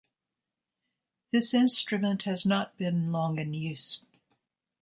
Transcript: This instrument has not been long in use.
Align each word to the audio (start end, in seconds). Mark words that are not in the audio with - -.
This 1.31 1.53
instrument 1.53 2.23
has 2.23 2.43
not 2.43 2.75
been 2.75 3.11
long 3.11 3.37
in 3.37 3.53
use. 3.53 4.01